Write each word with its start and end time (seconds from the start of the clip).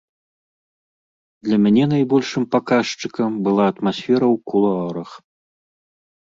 Для 1.47 1.57
мяне 1.65 1.85
найбольшым 1.93 2.43
паказчыкам 2.55 3.31
была 3.49 3.63
атмасфера 3.73 4.27
ў 4.35 4.41
кулуарах. 4.49 5.09